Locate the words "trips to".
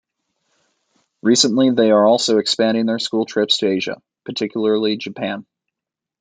3.27-3.67